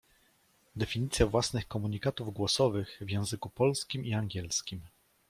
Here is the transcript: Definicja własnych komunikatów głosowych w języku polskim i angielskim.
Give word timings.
Definicja 0.75 1.25
własnych 1.27 1.67
komunikatów 1.67 2.33
głosowych 2.33 2.97
w 3.01 3.09
języku 3.09 3.49
polskim 3.49 4.05
i 4.05 4.13
angielskim. 4.13 4.81